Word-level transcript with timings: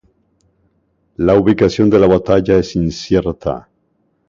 La 1.17 1.35
ubicación 1.37 1.87
de 1.91 1.99
la 1.99 2.07
batalla 2.07 2.57
es 2.57 2.75
incierta. 2.75 3.69